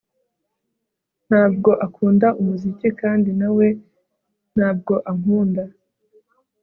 Ntabwo 1.27 1.71
akunda 1.85 2.27
umuziki 2.39 2.87
Kandi 3.01 3.29
na 3.39 3.49
we 3.57 3.67
ntabwo 4.55 4.93
ankunda 5.11 5.63